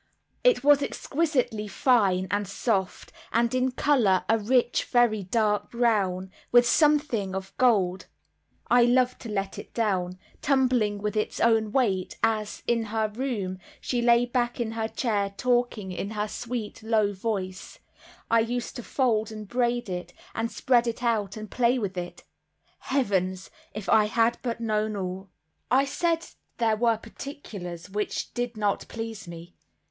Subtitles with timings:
[0.43, 6.65] It was exquisitely fine and soft, and in color a rich very dark brown, with
[6.67, 8.07] something of gold.
[8.67, 13.59] I loved to let it down, tumbling with its own weight, as, in her room,
[13.79, 17.77] she lay back in her chair talking in her sweet low voice,
[18.31, 22.23] I used to fold and braid it, and spread it out and play with it.
[22.79, 23.51] Heavens!
[23.75, 25.29] If I had but known all!
[25.69, 26.25] I said
[26.57, 29.53] there were particulars which did not please me.